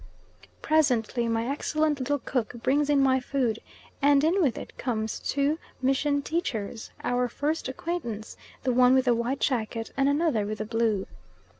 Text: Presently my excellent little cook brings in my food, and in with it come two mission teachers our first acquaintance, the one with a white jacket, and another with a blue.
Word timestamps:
Presently 0.63 1.27
my 1.27 1.45
excellent 1.47 1.99
little 1.99 2.17
cook 2.17 2.55
brings 2.63 2.89
in 2.89 3.01
my 3.03 3.19
food, 3.19 3.59
and 4.01 4.23
in 4.23 4.41
with 4.41 4.57
it 4.57 4.75
come 4.75 5.05
two 5.05 5.59
mission 5.79 6.23
teachers 6.23 6.89
our 7.03 7.27
first 7.27 7.67
acquaintance, 7.67 8.35
the 8.63 8.73
one 8.73 8.95
with 8.95 9.07
a 9.07 9.13
white 9.13 9.41
jacket, 9.41 9.91
and 9.95 10.09
another 10.09 10.47
with 10.47 10.59
a 10.59 10.65
blue. 10.65 11.05